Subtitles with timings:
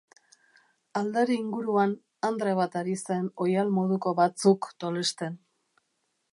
[1.01, 1.93] Aldare inguruan
[2.31, 5.41] andre bat ari zen oihal moduko batzuk tolesten.